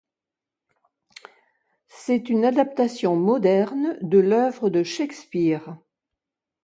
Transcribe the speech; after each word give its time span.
C'est 1.89 2.29
une 2.29 2.43
adaptation 2.43 3.15
moderne 3.15 3.99
de 4.01 4.17
l'œuvre 4.17 4.71
de 4.71 4.81
Shakespeare. 4.81 5.75